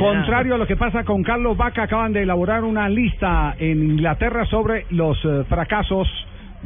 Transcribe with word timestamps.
Contrario 0.00 0.54
a 0.54 0.58
lo 0.58 0.66
que 0.66 0.76
pasa 0.76 1.04
con 1.04 1.22
Carlos 1.22 1.56
Vaca, 1.56 1.82
acaban 1.84 2.12
de 2.12 2.22
elaborar 2.22 2.64
una 2.64 2.88
lista 2.88 3.54
en 3.58 3.82
Inglaterra 3.92 4.44
sobre 4.46 4.86
los 4.90 5.18
eh, 5.24 5.44
fracasos 5.48 6.08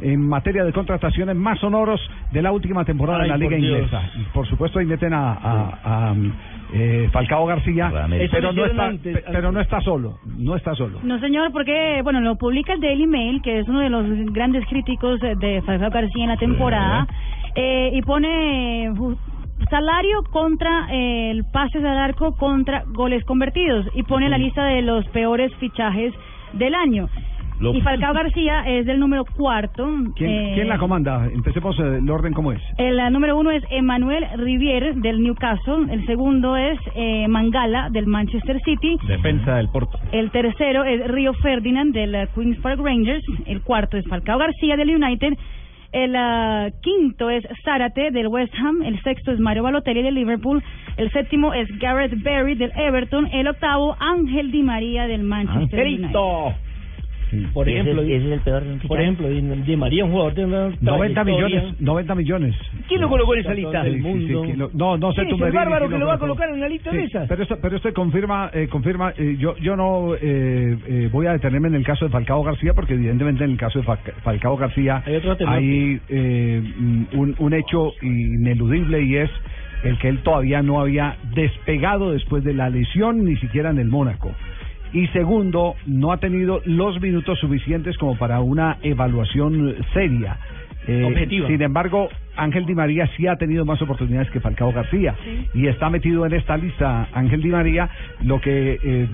en 0.01 0.27
materia 0.27 0.63
de 0.63 0.73
contrataciones 0.73 1.35
más 1.35 1.59
sonoros 1.59 2.01
de 2.31 2.41
la 2.41 2.51
última 2.51 2.83
temporada 2.83 3.19
Ay, 3.19 3.23
de 3.25 3.29
la 3.29 3.37
Liga. 3.37 3.57
Inglesa. 3.57 4.01
Y 4.15 4.23
por 4.33 4.47
supuesto 4.47 4.79
ahí 4.79 4.85
meten 4.87 5.13
a, 5.13 5.33
a- 5.33 5.79
a, 6.11 6.15
eh, 6.73 7.07
Falcao 7.11 7.45
García, 7.45 7.91
pero 8.31 8.51
no, 8.51 8.65
está, 8.65 8.85
antes, 8.87 9.23
pero 9.31 9.51
no 9.51 9.59
está 9.61 9.79
solo, 9.81 10.17
no 10.25 10.55
está 10.55 10.73
solo. 10.73 10.99
No, 11.03 11.19
señor, 11.19 11.51
porque, 11.51 12.01
bueno, 12.03 12.21
lo 12.21 12.35
publica 12.37 12.73
el 12.73 12.81
Daily 12.81 13.05
Mail, 13.05 13.41
que 13.43 13.59
es 13.59 13.67
uno 13.67 13.81
de 13.81 13.89
los 13.91 14.03
grandes 14.33 14.65
críticos 14.65 15.19
de- 15.19 15.35
de 15.35 15.61
Falcao 15.61 15.91
García 15.91 16.23
en 16.23 16.29
la 16.29 16.37
temporada, 16.37 17.07
eh, 17.55 17.91
y 17.93 18.01
pone 18.01 18.85
eh, 18.85 18.91
salario 19.73 20.21
contra 20.31 20.87
eh, 20.91 21.31
el 21.31 21.45
pases 21.45 21.83
al 21.83 21.97
arco 21.97 22.35
contra 22.37 22.83
goles 22.89 23.23
convertidos, 23.25 23.87
y 23.95 24.03
pone 24.03 24.29
la 24.29 24.37
lista 24.37 24.65
de 24.65 24.83
los 24.83 25.03
peores 25.07 25.51
fichajes 25.55 26.13
del 26.53 26.75
año. 26.75 27.09
Lo- 27.59 27.73
Y 27.73 27.81
Falcao 27.81 28.13
García 28.21 28.63
es 28.67 28.85
del 28.85 28.99
número 28.99 29.25
cuarto. 29.25 29.83
¿Quién, 30.15 30.29
eh, 30.29 30.51
quién 30.55 30.67
la 30.69 30.77
comanda? 30.77 31.25
Empecemos 31.33 31.77
eh, 31.79 31.97
el 32.03 32.09
orden 32.09 32.33
como 32.33 32.51
es. 32.51 32.61
El 32.77 32.97
número 33.11 33.35
uno 33.35 33.49
es 33.49 33.63
Emmanuel 33.71 34.23
Rivier 34.37 34.93
del 34.95 35.21
Newcastle. 35.23 35.91
El 35.91 36.05
segundo 36.05 36.55
es 36.55 36.77
eh, 36.95 37.27
Mangala 37.27 37.89
del 37.89 38.05
Manchester 38.05 38.59
City. 38.65 38.97
Defensa 39.07 39.55
del 39.55 39.69
Porto. 39.69 39.97
El 40.11 40.29
tercero 40.29 40.83
es 40.83 41.07
Río 41.07 41.33
Ferdinand 41.35 41.93
del 41.95 42.27
Queens 42.35 42.59
Park 42.59 42.79
Rangers. 42.79 43.23
El 43.47 43.61
cuarto 43.61 43.97
es 43.97 44.05
Falcao 44.07 44.37
García 44.37 44.75
del 44.75 44.89
United. 44.95 45.33
El 45.93 46.15
ah, 46.15 46.69
quinto 46.81 47.29
es 47.29 47.43
Zárate 47.63 48.11
del 48.11 48.27
West 48.27 48.53
Ham. 48.55 48.81
El 48.81 49.01
sexto 49.03 49.31
es 49.31 49.39
Mario 49.39 49.63
Balotelli 49.63 50.01
del 50.01 50.15
Liverpool. 50.15 50.61
El 50.97 51.11
séptimo 51.11 51.53
es 51.53 51.67
Gareth 51.79 52.21
Barry 52.23 52.55
del 52.55 52.71
Everton. 52.75 53.27
El 53.31 53.47
octavo, 53.47 53.95
Ángel 53.99 54.51
Di 54.51 54.63
María 54.63 55.07
del 55.07 55.23
Manchester 55.23 55.85
United. 55.85 56.09
Por 57.53 57.67
ejemplo, 57.69 58.01
ese 58.01 58.15
es 58.17 58.23
el 58.31 58.39
peor 58.41 58.63
por 58.87 58.99
ejemplo, 59.01 59.27
Di 59.29 59.41
Di 59.41 59.75
María, 59.75 60.05
un 60.05 60.11
jugador 60.11 60.33
de 60.33 60.45
una 60.45 60.69
90 60.81 61.23
trayectoria. 61.23 61.59
millones, 61.59 61.81
90 61.81 62.15
millones. 62.15 62.55
¿Quién 62.87 63.01
lo 63.01 63.09
colocó 63.09 63.33
en 63.35 63.39
esa 63.41 63.53
lista? 63.53 63.83
Sí, 63.83 63.89
del 63.91 64.03
sí, 64.03 64.53
lo- 64.57 64.69
no, 64.73 64.97
no 64.97 65.11
sé 65.13 65.21
¿Quién 65.21 65.29
tú 65.29 65.35
es 65.35 65.39
el 65.39 65.39
Medellín, 65.39 65.55
bárbaro 65.55 65.89
que 65.89 65.97
lo 65.97 66.07
va 66.07 66.13
a 66.15 66.19
colocar 66.19 66.49
en 66.49 66.55
una 66.55 66.67
lista 66.67 66.91
Sí, 66.91 66.97
de 66.97 67.03
esas? 67.05 67.27
Pero 67.27 67.43
esto, 67.43 67.57
pero 67.61 67.75
esto 67.77 67.93
confirma, 67.93 68.49
eh, 68.53 68.67
confirma. 68.69 69.13
eh, 69.17 69.35
yo, 69.39 69.55
yo 69.57 69.75
no 69.75 70.15
eh, 70.15 70.77
eh, 70.87 71.09
voy 71.11 71.27
a 71.27 71.33
detenerme 71.33 71.67
en 71.69 71.75
el 71.75 71.83
caso 71.85 72.05
de 72.05 72.11
Falcao 72.11 72.43
García, 72.43 72.73
porque 72.73 72.93
evidentemente 72.93 73.43
en 73.43 73.51
el 73.51 73.57
caso 73.57 73.79
de 73.79 73.85
Fa- 73.85 73.97
Falcao 74.23 74.57
García 74.57 75.01
Hay 75.05 75.15
otro 75.15 75.35
tema. 75.37 75.53
hay 75.53 75.99
eh, 76.09 76.61
un, 77.13 77.35
un 77.39 77.53
hecho 77.53 77.93
ineludible 78.01 79.01
y 79.03 79.15
es 79.17 79.29
el 79.83 79.97
que 79.97 80.07
él 80.07 80.19
todavía 80.23 80.61
no 80.61 80.79
había 80.79 81.17
despegado 81.35 82.11
después 82.13 82.43
de 82.43 82.53
la 82.53 82.69
lesión, 82.69 83.25
ni 83.25 83.35
siquiera 83.37 83.69
en 83.69 83.79
el 83.79 83.89
Mónaco. 83.89 84.31
Y 84.93 85.07
segundo, 85.07 85.75
no 85.85 86.11
ha 86.11 86.17
tenido 86.17 86.61
los 86.65 87.01
minutos 87.01 87.39
suficientes 87.39 87.97
como 87.97 88.15
para 88.15 88.39
una 88.41 88.77
evaluación 88.83 89.75
seria. 89.93 90.37
Eh. 90.87 91.27
Sin 91.47 91.61
embargo, 91.61 92.09
Ángel 92.35 92.65
Di 92.65 92.75
María 92.75 93.09
sí 93.15 93.25
ha 93.27 93.37
tenido 93.37 93.65
más 93.65 93.81
oportunidades 93.81 94.29
que 94.31 94.39
Falcao 94.39 94.71
García 94.71 95.15
y 95.53 95.67
está 95.67 95.89
metido 95.89 96.25
en 96.25 96.33
esta 96.33 96.57
lista 96.57 97.07
Ángel 97.13 97.41
Di 97.41 97.49
María, 97.49 97.89
lo 98.21 98.41
que 98.41 98.79
eh, 98.83 99.07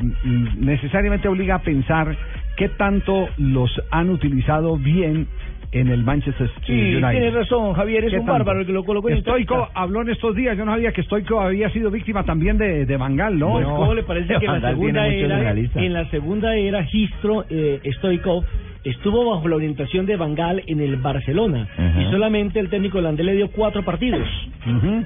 necesariamente 0.58 1.28
obliga 1.28 1.56
a 1.56 1.59
pensar 1.59 2.16
qué 2.58 2.70
tanto 2.70 3.30
los 3.38 3.72
han 3.92 4.09
utilizado 4.09 4.78
bien 4.78 5.28
en 5.72 5.88
el 5.90 6.03
Manchester 6.03 6.50
Sí, 6.66 6.72
United. 6.96 7.12
tiene 7.12 7.31
razón, 7.31 7.74
Javier, 7.74 8.03
es 8.06 8.09
¿Qué 8.12 8.19
un 8.19 8.25
tanto? 8.25 8.40
bárbaro 8.40 8.59
el 8.62 8.66
que 8.66 8.74
lo 8.74 8.84
colocó 8.84 9.09
en 9.09 9.22
Stoico 9.22 9.69
habló 9.74 10.02
en 10.02 10.09
estos 10.09 10.35
días, 10.35 10.57
yo 10.57 10.66
no 10.66 10.72
sabía 10.72 10.91
que 10.91 11.03
Stoico 11.03 11.40
había 11.40 11.69
sido 11.69 11.91
víctima 11.91 12.24
también 12.24 12.57
de, 12.57 12.85
de 12.85 12.97
Bangal, 12.97 13.38
¿no? 13.38 13.52
Pues, 13.52 13.66
¿Cómo 13.66 13.94
le 13.94 14.03
parece 14.03 14.34
que 14.40 14.46
en 14.46 14.62
la 14.62 14.69
segunda 14.69 15.08
era, 15.08 15.52
en 15.75 15.94
la 15.94 16.09
segunda 16.09 16.56
era 16.56 16.84
Gistro 16.85 17.46
eh, 17.50 17.79
Stoikov 17.97 18.44
estuvo 18.84 19.29
bajo 19.29 19.47
la 19.50 19.58
orientación 19.58 20.06
de 20.06 20.16
Bangal 20.16 20.63
en 20.66 20.79
el 20.79 20.96
Barcelona 20.96 21.68
Ajá. 21.78 21.89
y 21.89 21.89
solamente 22.12 22.59
el 22.59 22.70
técnico 22.70 22.97
holandés 23.00 23.25
le 23.25 23.36
dio 23.36 23.50
cuatro 23.52 23.84
partidos. 23.84 24.28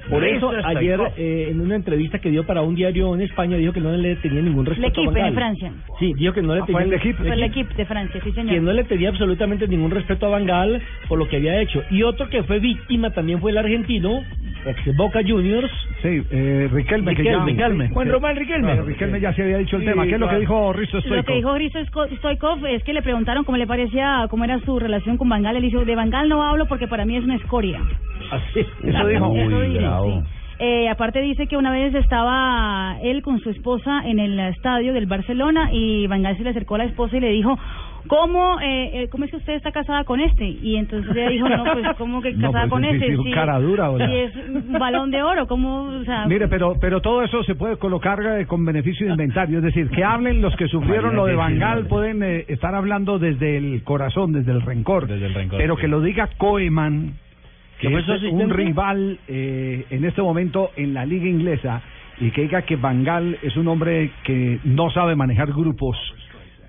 Por 0.09 0.23
eso 0.23 0.51
ayer 0.65 0.99
eh, 1.17 1.47
en 1.51 1.61
una 1.61 1.75
entrevista 1.75 2.19
que 2.19 2.29
dio 2.29 2.45
para 2.45 2.61
un 2.61 2.75
diario 2.75 3.13
en 3.13 3.21
España 3.21 3.55
dijo 3.57 3.71
que 3.73 3.79
no 3.79 3.91
le 3.91 4.15
tenía 4.17 4.41
ningún 4.41 4.65
respeto 4.65 5.01
a 5.01 5.03
L'Equipe, 5.03 5.13
Bangal. 5.19 5.27
en 5.29 5.35
Francia. 5.35 5.71
Sí, 5.99 6.13
dijo 6.17 6.33
que 6.33 6.41
no 6.41 6.55
le 6.55 6.61
Ah, 6.61 6.65
tenía 6.65 6.81
el. 6.83 6.99
Fue 7.15 7.33
el 7.33 7.43
equipo 7.43 7.73
de 7.75 7.85
Francia, 7.85 8.21
sí, 8.23 8.31
señor. 8.31 8.53
que 8.53 8.61
no 8.61 8.73
le 8.73 8.83
tenía 8.85 9.09
absolutamente 9.09 9.67
ningún 9.67 9.91
respeto 9.91 10.25
a 10.25 10.29
Bangal 10.29 10.81
por 11.07 11.19
lo 11.19 11.27
que 11.27 11.37
había 11.37 11.61
hecho. 11.61 11.83
Y 11.91 12.03
otro 12.03 12.29
que 12.29 12.43
fue 12.43 12.59
víctima 12.59 13.11
también 13.11 13.39
fue 13.39 13.51
el 13.51 13.57
argentino, 13.57 14.21
ex 14.65 14.95
Boca 14.97 15.21
Juniors, 15.25 15.71
Sí, 16.03 16.21
eh, 16.31 16.69
Riquelme, 16.71 17.15
que 17.15 17.23
ya... 17.23 17.31
Riquelme, 17.43 17.51
Riquelme. 17.53 17.89
Juan 17.89 18.07
Eh, 18.07 18.11
Román 18.11 18.35
Riquelme. 18.35 18.67
claro, 18.67 18.83
Riquelme 18.85 19.19
ya 19.21 19.33
se 19.33 19.41
había 19.43 19.57
dicho 19.57 19.77
el 19.77 19.83
Sí, 19.83 19.87
tema. 19.87 20.03
¿Qué 20.05 20.13
es 20.15 20.19
lo 20.19 20.29
que 20.29 20.39
dijo 20.39 20.73
Risto 20.73 20.99
Stoico? 20.99 21.15
Lo 21.15 21.23
que 21.23 21.33
dijo 21.33 21.55
Risto 21.55 21.79
Stoikov 22.17 22.65
es 22.67 22.83
que 22.83 22.93
le 22.93 23.01
preguntaron 23.01 23.43
cómo 23.45 23.57
le 23.57 23.65
parecía, 23.65 24.27
cómo 24.29 24.43
era 24.43 24.59
su 24.59 24.77
relación 24.79 25.17
con 25.17 25.29
Bangal. 25.29 25.55
Él 25.55 25.63
dijo, 25.63 25.83
de 25.85 25.95
Bangal 25.95 26.27
no 26.29 26.43
hablo 26.43 26.67
porque 26.67 26.87
para 26.87 27.05
mí 27.05 27.15
es 27.15 27.23
una 27.23 27.35
escoria. 27.37 27.79
Así. 28.31 28.59
Eso 28.83 29.07
dijo. 29.07 29.33
Eso 29.35 29.57
Uy, 29.57 29.67
dice, 29.69 29.79
bravo. 29.79 30.05
sí. 30.21 30.27
Eh, 30.59 30.87
aparte 30.87 31.19
dice 31.19 31.47
que 31.47 31.57
una 31.57 31.71
vez 31.71 31.93
estaba 31.95 32.97
él 33.01 33.21
con 33.21 33.39
su 33.39 33.49
esposa 33.49 34.03
en 34.05 34.19
el 34.19 34.39
estadio 34.39 34.93
del 34.93 35.07
Barcelona 35.07 35.69
y 35.73 36.05
Bangal 36.07 36.37
se 36.37 36.43
le 36.43 36.51
acercó 36.51 36.75
a 36.75 36.77
la 36.79 36.83
esposa 36.85 37.17
y 37.17 37.21
le 37.21 37.29
dijo, 37.31 37.57
¿cómo, 38.07 38.59
eh, 38.61 39.03
eh, 39.03 39.07
¿cómo 39.09 39.25
es 39.25 39.31
que 39.31 39.37
usted 39.37 39.53
está 39.53 39.71
casada 39.71 40.03
con 40.03 40.19
este? 40.19 40.45
Y 40.45 40.75
entonces 40.75 41.15
ella 41.15 41.29
dijo, 41.29 41.49
no, 41.49 41.63
pues 41.63 41.85
¿cómo 41.97 42.21
que 42.21 42.33
No, 42.33 42.51
casada 42.51 42.69
pues, 42.69 42.81
con 42.81 42.83
sí, 42.83 42.89
este? 42.95 43.17
sí, 43.23 43.31
cara 43.31 43.59
dura, 43.59 43.89
¿o 43.89 43.97
no? 43.97 44.05
Si 44.05 44.15
es 44.15 44.35
un 44.35 44.73
balón 44.73 45.11
de 45.11 45.21
oro, 45.23 45.47
¿cómo? 45.47 45.83
O 45.83 46.03
sea, 46.03 46.25
Mire, 46.25 46.47
pero 46.47 46.75
pero 46.79 47.01
todo 47.01 47.23
eso 47.23 47.43
se 47.43 47.55
puede 47.55 47.77
colocar 47.77 48.19
eh, 48.21 48.45
con 48.45 48.65
beneficio 48.65 49.05
de 49.05 49.13
inventario, 49.13 49.59
es 49.59 49.63
decir, 49.63 49.89
que 49.89 50.03
hablen 50.03 50.41
los 50.41 50.55
que 50.55 50.67
sufrieron 50.67 51.15
lo 51.15 51.25
de 51.25 51.35
Bangal, 51.35 51.87
pueden 51.87 52.23
eh, 52.23 52.45
estar 52.47 52.75
hablando 52.75 53.19
desde 53.19 53.57
el 53.57 53.83
corazón, 53.83 54.33
desde 54.33 54.51
el 54.51 54.61
rencor, 54.61 55.07
Desde 55.07 55.27
el 55.27 55.33
rencor, 55.33 55.59
pero 55.59 55.75
sí. 55.75 55.81
que 55.81 55.87
lo 55.87 56.01
diga 56.01 56.29
Koeman, 56.37 57.13
que 57.79 57.87
¿Que 57.89 58.01
fue 58.01 58.15
es 58.15 58.23
un 58.23 58.49
rival 58.49 59.19
eh, 59.27 59.85
en 59.89 60.05
este 60.05 60.21
momento 60.21 60.71
en 60.75 60.93
la 60.93 61.05
liga 61.05 61.27
inglesa, 61.27 61.81
y 62.19 62.31
que 62.31 62.43
diga 62.43 62.61
que 62.61 62.75
Bangal 62.75 63.37
es 63.41 63.57
un 63.57 63.67
hombre 63.67 64.11
que 64.23 64.59
no 64.63 64.89
sabe 64.91 65.15
manejar 65.15 65.51
grupos, 65.51 65.97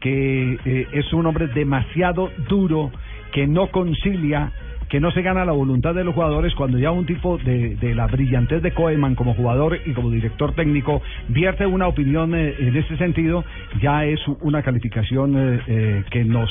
que 0.04 0.58
eh, 0.66 0.86
es 0.92 1.10
un 1.14 1.24
hombre 1.24 1.46
demasiado 1.46 2.30
duro, 2.46 2.92
que 3.32 3.46
no 3.46 3.68
concilia, 3.68 4.52
que 4.90 5.00
no 5.00 5.10
se 5.12 5.22
gana 5.22 5.46
la 5.46 5.52
voluntad 5.52 5.94
de 5.94 6.04
los 6.04 6.14
jugadores 6.14 6.54
cuando 6.54 6.78
ya 6.78 6.90
un 6.90 7.06
tipo 7.06 7.38
de, 7.38 7.74
de 7.76 7.94
la 7.94 8.06
brillantez 8.06 8.62
de 8.62 8.72
Koeman 8.72 9.14
como 9.14 9.32
jugador 9.32 9.78
y 9.86 9.92
como 9.92 10.10
director 10.10 10.54
técnico 10.54 11.00
vierte 11.28 11.64
una 11.64 11.88
opinión 11.88 12.34
eh, 12.34 12.54
en 12.58 12.76
ese 12.76 12.98
sentido, 12.98 13.44
ya 13.80 14.04
es 14.04 14.20
una 14.42 14.62
calificación 14.62 15.36
eh, 15.36 15.60
eh, 15.66 16.04
que 16.10 16.24
nos 16.24 16.50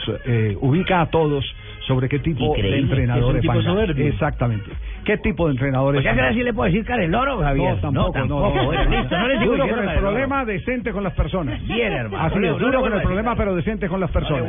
ubica 0.62 1.02
a 1.02 1.12
todos 1.12 1.46
sobre 1.88 2.08
qué 2.08 2.20
tipo 2.20 2.46
Increíble, 2.46 2.72
de 2.72 2.82
entrenador 2.82 3.36
es 3.36 3.36
un 3.36 3.42
tipo 3.42 3.62
soberbio. 3.62 4.08
Exactamente. 4.08 4.72
¿Qué 5.06 5.18
tipo 5.18 5.48
de 5.48 5.54
entrenador 5.54 5.98
es 5.98 6.04
ya 6.04 6.16
que 6.16 6.34
sí 6.34 6.44
le 6.44 6.54
puedo 6.54 6.72
decir 6.72 6.86
Careloro, 6.86 7.40
Javier. 7.40 7.76
No, 7.76 7.82
tampoco, 7.82 8.08
no, 8.08 8.12
tampoco. 8.12 8.56
no. 8.56 8.66
Bueno, 8.66 8.90
listo, 8.90 9.18
no 9.18 9.28
le 9.28 9.46
Duro 9.46 9.68
con 9.68 9.90
el 9.90 10.00
problema, 10.00 10.46
decente 10.46 10.92
con 10.92 11.04
las 11.04 11.14
personas. 11.14 11.62
Bien, 11.68 11.92
hermano. 11.92 12.24
Así 12.24 12.46
es, 12.46 12.58
duro 12.58 12.82
con 12.82 12.94
el 12.94 13.02
problema, 13.02 13.36
pero 13.36 13.56
decente 13.56 13.88
con 13.90 14.00
las 14.00 14.12
personas. 14.12 14.48